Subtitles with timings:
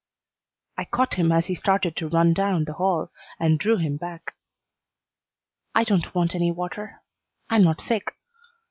[0.79, 4.33] I caught him as he started to run down the hall, and drew him back.
[5.75, 7.03] "I don't want any water.
[7.51, 8.15] I am not sick."